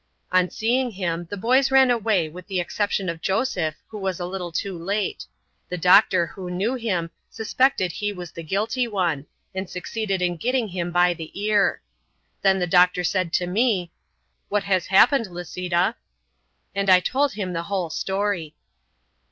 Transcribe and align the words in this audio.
On 0.31 0.49
seeing 0.49 0.89
him 0.89 1.27
the 1.29 1.37
boys 1.37 1.69
ran 1.69 1.91
away 1.91 2.27
with 2.27 2.47
the 2.47 2.59
exception 2.59 3.07
of 3.07 3.21
Joseph, 3.21 3.75
who 3.89 3.99
was 3.99 4.19
a 4.19 4.25
little 4.25 4.51
too 4.51 4.75
late. 4.75 5.27
The 5.69 5.77
Doctor, 5.77 6.25
who 6.25 6.49
knew 6.49 6.73
him, 6.73 7.11
suspected 7.29 7.91
he 7.91 8.11
was 8.11 8.31
the 8.31 8.41
guilty 8.41 8.87
one, 8.87 9.27
and 9.53 9.69
succeeded 9.69 10.19
in 10.19 10.37
getting 10.37 10.69
him 10.69 10.89
by 10.89 11.13
the 11.13 11.29
ear. 11.39 11.83
Then 12.41 12.57
the 12.57 12.65
doctor 12.65 13.03
said 13.03 13.31
to 13.33 13.45
me, 13.45 13.91
"What 14.49 14.63
has 14.63 14.87
happened, 14.87 15.27
Lisita?" 15.27 15.93
And 16.73 16.89
I 16.89 16.99
told 16.99 17.33
him 17.33 17.53
the 17.53 17.61
whole 17.69 17.91
story. 17.91 18.55